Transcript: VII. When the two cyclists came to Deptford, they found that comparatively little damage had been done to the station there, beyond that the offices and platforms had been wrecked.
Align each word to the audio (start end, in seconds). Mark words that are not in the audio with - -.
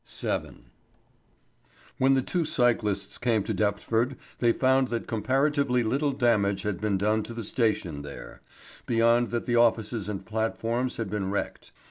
VII. 0.03 0.63
When 1.99 2.15
the 2.15 2.23
two 2.23 2.43
cyclists 2.43 3.19
came 3.19 3.43
to 3.43 3.53
Deptford, 3.53 4.17
they 4.39 4.51
found 4.51 4.87
that 4.87 5.05
comparatively 5.05 5.83
little 5.83 6.11
damage 6.11 6.63
had 6.63 6.81
been 6.81 6.97
done 6.97 7.21
to 7.21 7.35
the 7.35 7.43
station 7.43 8.01
there, 8.01 8.41
beyond 8.87 9.29
that 9.29 9.45
the 9.45 9.57
offices 9.57 10.09
and 10.09 10.25
platforms 10.25 10.97
had 10.97 11.11
been 11.11 11.29
wrecked. 11.29 11.71